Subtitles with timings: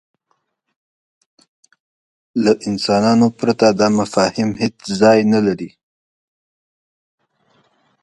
[2.43, 5.69] له انسانانو پرته دا مفاهیم هېڅ ځای نهلري.